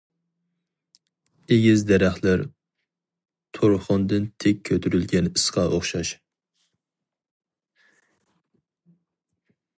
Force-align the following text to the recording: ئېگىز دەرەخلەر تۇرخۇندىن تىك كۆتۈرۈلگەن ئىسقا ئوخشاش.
ئېگىز 1.55 1.83
دەرەخلەر 1.91 2.41
تۇرخۇندىن 3.57 4.25
تىك 4.45 4.63
كۆتۈرۈلگەن 4.71 5.31
ئىسقا 5.35 5.67
ئوخشاش. 5.69 6.15